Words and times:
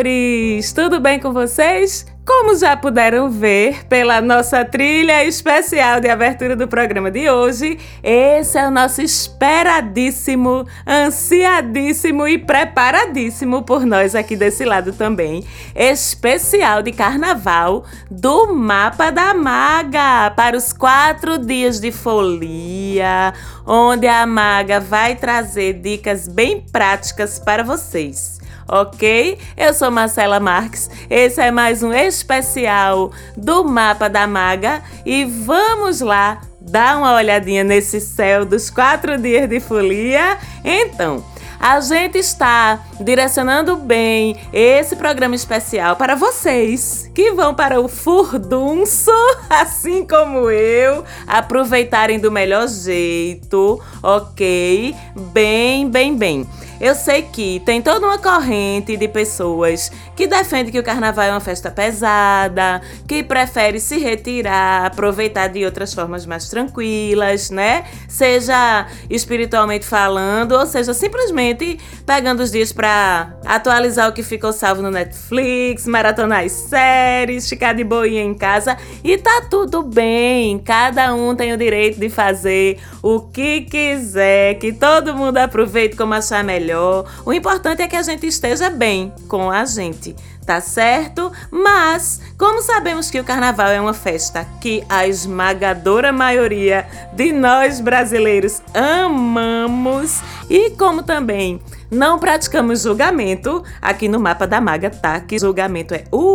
Amores! 0.00 0.72
Tudo 0.72 0.98
bem 0.98 1.20
com 1.20 1.30
vocês? 1.30 2.06
Como 2.24 2.56
já 2.56 2.74
puderam 2.74 3.28
ver 3.28 3.84
pela 3.86 4.18
nossa 4.22 4.64
trilha 4.64 5.22
especial 5.24 6.00
de 6.00 6.08
abertura 6.08 6.56
do 6.56 6.66
programa 6.66 7.10
de 7.10 7.28
hoje, 7.28 7.78
esse 8.02 8.56
é 8.56 8.66
o 8.66 8.70
nosso 8.70 9.02
esperadíssimo, 9.02 10.66
ansiadíssimo 10.88 12.26
e 12.26 12.38
preparadíssimo 12.38 13.62
por 13.62 13.84
nós 13.84 14.14
aqui 14.14 14.36
desse 14.36 14.64
lado 14.64 14.94
também, 14.94 15.44
especial 15.76 16.80
de 16.80 16.92
carnaval 16.92 17.84
do 18.10 18.54
Mapa 18.54 19.10
da 19.10 19.34
Maga 19.34 20.30
para 20.34 20.56
os 20.56 20.72
quatro 20.72 21.36
dias 21.36 21.78
de 21.78 21.92
folia, 21.92 23.34
onde 23.66 24.06
a 24.06 24.26
Maga 24.26 24.80
vai 24.80 25.14
trazer 25.14 25.74
dicas 25.74 26.26
bem 26.26 26.64
práticas 26.72 27.38
para 27.38 27.62
vocês 27.62 28.39
ok? 28.70 29.36
Eu 29.56 29.74
sou 29.74 29.90
Marcela 29.90 30.38
Marques, 30.38 30.88
esse 31.10 31.40
é 31.40 31.50
mais 31.50 31.82
um 31.82 31.92
especial 31.92 33.10
do 33.36 33.64
Mapa 33.64 34.08
da 34.08 34.26
Maga 34.26 34.82
e 35.04 35.24
vamos 35.24 36.00
lá 36.00 36.40
dar 36.60 36.98
uma 36.98 37.14
olhadinha 37.14 37.64
nesse 37.64 38.00
céu 38.00 38.44
dos 38.44 38.70
quatro 38.70 39.18
dias 39.18 39.48
de 39.48 39.58
folia. 39.58 40.38
Então, 40.64 41.24
a 41.58 41.78
gente 41.80 42.16
está 42.16 42.86
direcionando 43.00 43.76
bem 43.76 44.34
esse 44.50 44.96
programa 44.96 45.34
especial 45.34 45.94
para 45.94 46.14
vocês 46.14 47.10
que 47.14 47.32
vão 47.32 47.54
para 47.54 47.78
o 47.78 47.86
furdunço, 47.86 49.10
assim 49.50 50.06
como 50.06 50.50
eu, 50.50 51.04
aproveitarem 51.26 52.18
do 52.18 52.30
melhor 52.30 52.66
jeito, 52.66 53.78
ok? 54.02 54.94
Bem, 55.34 55.90
bem, 55.90 56.16
bem. 56.16 56.46
Eu 56.80 56.94
sei 56.94 57.20
que 57.22 57.60
tem 57.60 57.82
toda 57.82 58.06
uma 58.06 58.16
corrente 58.16 58.96
de 58.96 59.06
pessoas 59.06 59.92
que 60.16 60.26
defende 60.26 60.72
que 60.72 60.78
o 60.78 60.82
carnaval 60.82 61.26
é 61.26 61.30
uma 61.30 61.40
festa 61.40 61.70
pesada, 61.70 62.80
que 63.06 63.22
prefere 63.22 63.78
se 63.78 63.98
retirar, 63.98 64.86
aproveitar 64.86 65.48
de 65.48 65.62
outras 65.62 65.92
formas 65.92 66.24
mais 66.24 66.48
tranquilas, 66.48 67.50
né? 67.50 67.84
Seja 68.08 68.86
espiritualmente 69.10 69.84
falando, 69.84 70.52
ou 70.52 70.64
seja, 70.64 70.94
simplesmente 70.94 71.78
pegando 72.06 72.42
os 72.42 72.50
dias 72.50 72.72
para 72.72 73.34
atualizar 73.44 74.08
o 74.08 74.12
que 74.14 74.22
ficou 74.22 74.50
salvo 74.50 74.80
no 74.80 74.90
Netflix, 74.90 75.86
maratonar 75.86 76.44
as 76.44 76.52
séries, 76.52 77.46
ficar 77.46 77.74
de 77.74 77.84
boinha 77.84 78.22
em 78.22 78.32
casa 78.32 78.78
e 79.04 79.18
tá 79.18 79.42
tudo 79.50 79.82
bem. 79.82 80.58
Cada 80.58 81.14
um 81.14 81.34
tem 81.36 81.52
o 81.52 81.58
direito 81.58 82.00
de 82.00 82.08
fazer 82.08 82.78
o 83.02 83.20
que 83.20 83.62
quiser, 83.62 84.54
que 84.54 84.72
todo 84.72 85.14
mundo 85.14 85.38
aproveite 85.38 85.96
como 85.96 86.14
achar 86.14 86.44
melhor. 86.44 87.06
O 87.24 87.32
importante 87.32 87.82
é 87.82 87.88
que 87.88 87.96
a 87.96 88.02
gente 88.02 88.26
esteja 88.26 88.70
bem 88.70 89.12
com 89.28 89.50
a 89.50 89.64
gente, 89.64 90.14
tá 90.44 90.60
certo? 90.60 91.32
Mas, 91.50 92.20
como 92.36 92.62
sabemos 92.62 93.10
que 93.10 93.20
o 93.20 93.24
carnaval 93.24 93.68
é 93.68 93.80
uma 93.80 93.94
festa 93.94 94.46
que 94.60 94.84
a 94.88 95.06
esmagadora 95.06 96.12
maioria 96.12 96.86
de 97.12 97.32
nós 97.32 97.80
brasileiros 97.80 98.60
amamos 98.74 100.20
e 100.48 100.70
como 100.70 101.02
também 101.02 101.60
não 101.90 102.18
praticamos 102.18 102.82
julgamento. 102.82 103.62
Aqui 103.80 104.08
no 104.08 104.20
mapa 104.20 104.46
da 104.46 104.60
maga 104.60 104.90
tá 104.90 105.20
que 105.20 105.38
julgamento 105.38 105.94
é 105.94 106.04
o 106.12 106.30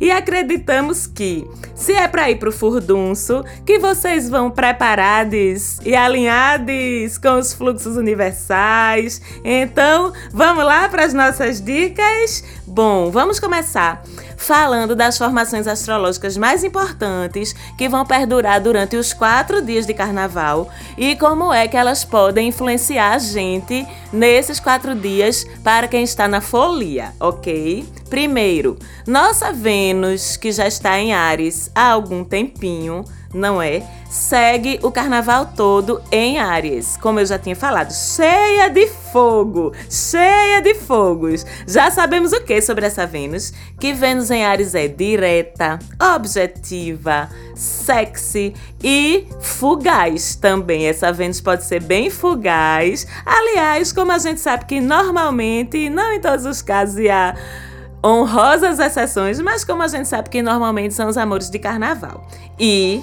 e 0.00 0.10
acreditamos 0.10 1.06
que 1.06 1.46
se 1.74 1.92
é 1.92 2.06
para 2.08 2.30
ir 2.30 2.36
pro 2.36 2.52
furdunço, 2.52 3.44
que 3.64 3.78
vocês 3.78 4.28
vão 4.28 4.50
preparados 4.50 5.78
e 5.84 5.94
alinhados 5.94 7.18
com 7.18 7.38
os 7.38 7.52
fluxos 7.52 7.96
universais. 7.96 9.20
Então, 9.44 10.12
vamos 10.32 10.64
lá 10.64 10.88
para 10.88 11.04
as 11.04 11.14
nossas 11.14 11.60
dicas? 11.60 12.44
Bom, 12.66 13.10
vamos 13.10 13.40
começar 13.40 14.02
falando 14.38 14.94
das 14.94 15.18
formações 15.18 15.66
astrológicas 15.66 16.36
mais 16.36 16.62
importantes 16.62 17.54
que 17.76 17.88
vão 17.88 18.06
perdurar 18.06 18.60
durante 18.60 18.96
os 18.96 19.12
quatro 19.12 19.60
dias 19.60 19.84
de 19.84 19.92
carnaval 19.92 20.70
e 20.96 21.16
como 21.16 21.52
é 21.52 21.66
que 21.66 21.76
elas 21.76 22.04
podem 22.04 22.48
influenciar 22.48 23.14
a 23.14 23.18
gente 23.18 23.86
nesses 24.12 24.60
quatro 24.68 24.94
dias 24.94 25.46
para 25.64 25.88
quem 25.88 26.02
está 26.04 26.28
na 26.28 26.42
folia, 26.42 27.14
ok? 27.18 27.86
Primeiro, 28.08 28.78
nossa 29.06 29.52
Vênus, 29.52 30.36
que 30.36 30.50
já 30.50 30.66
está 30.66 30.98
em 30.98 31.12
Ares 31.12 31.70
há 31.74 31.90
algum 31.90 32.24
tempinho, 32.24 33.04
não 33.34 33.60
é? 33.60 33.82
Segue 34.08 34.80
o 34.82 34.90
carnaval 34.90 35.52
todo 35.54 36.00
em 36.10 36.38
Áries, 36.38 36.96
como 36.96 37.20
eu 37.20 37.26
já 37.26 37.38
tinha 37.38 37.54
falado, 37.54 37.92
cheia 37.92 38.70
de 38.70 38.86
fogo, 38.86 39.72
cheia 39.90 40.62
de 40.62 40.74
fogos. 40.74 41.44
Já 41.66 41.90
sabemos 41.90 42.32
o 42.32 42.40
que 42.40 42.62
sobre 42.62 42.86
essa 42.86 43.06
Vênus? 43.06 43.52
Que 43.78 43.92
Vênus 43.92 44.30
em 44.30 44.44
Áries 44.44 44.74
é 44.74 44.88
direta, 44.88 45.78
objetiva, 46.16 47.28
sexy 47.54 48.54
e 48.82 49.26
fugaz 49.40 50.34
também. 50.34 50.86
Essa 50.86 51.12
Vênus 51.12 51.42
pode 51.42 51.64
ser 51.64 51.82
bem 51.82 52.08
fugaz. 52.08 53.06
Aliás, 53.26 53.92
como 53.92 54.10
a 54.10 54.18
gente 54.18 54.40
sabe 54.40 54.64
que 54.64 54.80
normalmente, 54.80 55.90
não 55.90 56.14
em 56.14 56.20
todos 56.20 56.46
os 56.46 56.62
casos, 56.62 56.96
e 56.96 57.10
há 57.10 57.36
honrosas 58.04 58.78
exceções, 58.78 59.40
mas 59.40 59.64
como 59.64 59.82
a 59.82 59.88
gente 59.88 60.08
sabe 60.08 60.30
que 60.30 60.42
normalmente 60.42 60.94
são 60.94 61.08
os 61.08 61.16
amores 61.16 61.50
de 61.50 61.58
carnaval. 61.58 62.26
E 62.58 63.02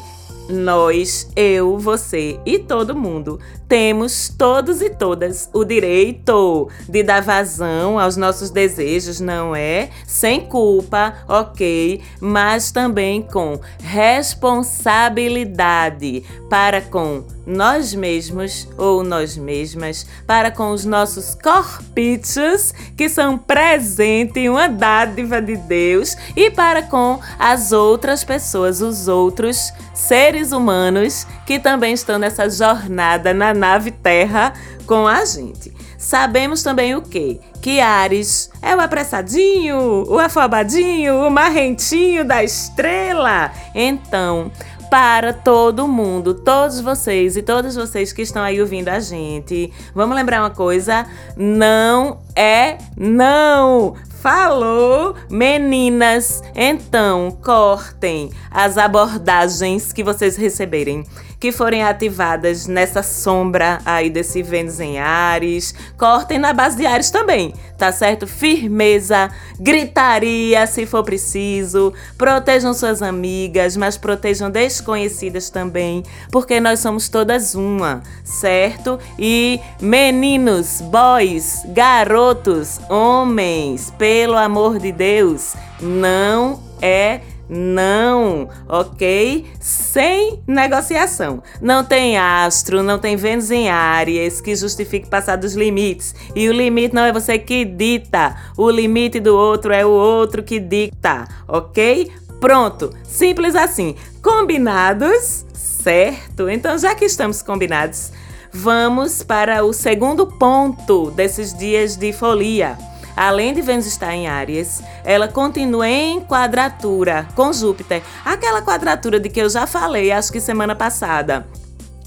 nós, 0.49 1.29
eu, 1.35 1.77
você 1.77 2.39
e 2.45 2.59
todo 2.59 2.95
mundo 2.95 3.39
temos 3.67 4.29
todos 4.29 4.81
e 4.81 4.89
todas 4.89 5.49
o 5.53 5.65
direito 5.65 6.69
de 6.87 7.03
dar 7.03 7.21
vazão 7.21 7.99
aos 7.99 8.15
nossos 8.17 8.49
desejos, 8.49 9.19
não 9.19 9.55
é? 9.55 9.89
Sem 10.05 10.41
culpa, 10.41 11.13
ok, 11.27 12.01
mas 12.19 12.71
também 12.71 13.21
com 13.21 13.59
responsabilidade 13.81 16.23
para 16.49 16.81
com 16.81 17.23
nós 17.45 17.93
mesmos 17.93 18.67
ou 18.77 19.03
nós 19.03 19.37
mesmas, 19.37 20.07
para 20.25 20.49
com 20.49 20.71
os 20.71 20.83
nossos 20.83 21.35
corpichos, 21.35 22.73
que 22.97 23.07
são 23.07 23.37
presente, 23.37 24.49
uma 24.49 24.67
dádiva 24.67 25.41
de 25.41 25.55
Deus, 25.55 26.17
e 26.35 26.49
para 26.49 26.81
com 26.81 27.19
as 27.37 27.71
outras 27.71 28.23
pessoas, 28.23 28.81
os 28.81 29.07
outros 29.07 29.71
seres 29.93 30.51
humanos 30.51 31.27
que 31.45 31.59
também 31.59 31.93
estão 31.93 32.17
nessa 32.17 32.49
jornada 32.49 33.33
na 33.33 33.53
nave 33.55 33.91
Terra 33.91 34.53
com 34.85 35.07
a 35.07 35.25
gente. 35.25 35.73
Sabemos 35.97 36.61
também 36.61 36.95
o 36.95 37.01
quê? 37.01 37.39
Que 37.61 37.79
Ares 37.79 38.51
é 38.61 38.75
o 38.75 38.79
apressadinho, 38.79 40.03
o 40.07 40.19
afobadinho, 40.19 41.25
o 41.25 41.31
marrentinho 41.31 42.23
da 42.23 42.43
estrela. 42.43 43.51
Então, 43.73 44.51
para 44.89 45.33
todo 45.33 45.87
mundo, 45.87 46.33
todos 46.33 46.79
vocês 46.79 47.35
e 47.35 47.41
todas 47.41 47.75
vocês 47.75 48.13
que 48.13 48.21
estão 48.21 48.43
aí 48.43 48.61
ouvindo 48.61 48.89
a 48.89 48.99
gente, 48.99 49.71
vamos 49.93 50.15
lembrar 50.15 50.41
uma 50.41 50.51
coisa: 50.51 51.05
não 51.35 52.19
é 52.35 52.77
não. 52.95 53.95
Falou, 54.25 55.15
meninas? 55.29 56.41
Então, 56.55 57.29
cortem 57.43 58.31
as 58.49 58.75
abordagens 58.75 59.93
que 59.93 60.03
vocês 60.03 60.35
receberem 60.35 61.05
que 61.45 61.51
forem 61.51 61.83
ativadas 61.83 62.65
nessa 62.65 63.03
sombra 63.03 63.79
aí 63.85 64.09
desse 64.09 64.41
Vênus 64.41 64.79
em 64.79 64.97
Ares. 64.97 65.75
Cortem 65.95 66.39
na 66.39 66.53
base 66.53 66.75
de 66.75 66.87
Ares 66.87 67.11
também, 67.11 67.53
tá 67.77 67.91
certo? 67.91 68.25
Firmeza, 68.25 69.29
gritaria 69.59 70.65
se 70.65 70.87
for 70.87 71.03
preciso. 71.03 71.93
Protejam 72.17 72.73
suas 72.73 73.03
amigas, 73.03 73.77
mas 73.77 73.95
protejam 73.95 74.49
desconhecidas 74.49 75.51
também, 75.51 76.01
porque 76.31 76.59
nós 76.59 76.79
somos 76.79 77.09
todas 77.09 77.53
uma, 77.53 78.01
certo? 78.23 78.97
E 79.19 79.59
meninos, 79.79 80.81
boys, 80.81 81.61
garotos, 81.67 82.79
homens, 82.89 83.91
pelo 84.15 84.37
amor 84.37 84.79
de 84.79 84.93
Deus, 84.93 85.55
não 85.81 86.63
é 86.81 87.19
não, 87.49 88.47
ok? 88.65 89.45
Sem 89.59 90.41
negociação. 90.47 91.43
Não 91.61 91.83
tem 91.83 92.17
astro, 92.17 92.81
não 92.81 92.97
tem 92.97 93.17
Vênus 93.17 93.51
em 93.51 93.67
Áries 93.67 94.39
que 94.39 94.55
justifique 94.55 95.09
passar 95.09 95.35
dos 95.35 95.53
limites. 95.53 96.15
E 96.33 96.47
o 96.47 96.53
limite 96.53 96.95
não 96.95 97.03
é 97.03 97.11
você 97.11 97.37
que 97.37 97.65
dita, 97.65 98.37
o 98.55 98.69
limite 98.69 99.19
do 99.19 99.35
outro 99.35 99.73
é 99.73 99.85
o 99.85 99.89
outro 99.89 100.41
que 100.41 100.61
dicta, 100.61 101.27
ok? 101.45 102.09
Pronto, 102.39 102.91
simples 103.03 103.53
assim. 103.53 103.97
Combinados? 104.21 105.45
Certo? 105.53 106.49
Então, 106.49 106.77
já 106.77 106.95
que 106.95 107.03
estamos 107.03 107.41
combinados, 107.41 108.13
vamos 108.49 109.23
para 109.23 109.65
o 109.65 109.73
segundo 109.73 110.25
ponto 110.25 111.11
desses 111.11 111.53
dias 111.53 111.97
de 111.97 112.13
folia 112.13 112.77
além 113.15 113.53
de 113.53 113.61
Vênus 113.61 113.85
estar 113.85 114.13
em 114.13 114.27
Áries, 114.27 114.81
ela 115.03 115.27
continua 115.27 115.87
em 115.87 116.19
quadratura 116.21 117.27
com 117.35 117.53
Júpiter. 117.53 118.01
Aquela 118.23 118.61
quadratura 118.61 119.19
de 119.19 119.29
que 119.29 119.39
eu 119.39 119.49
já 119.49 119.65
falei, 119.65 120.11
acho 120.11 120.31
que 120.31 120.39
semana 120.39 120.75
passada. 120.75 121.47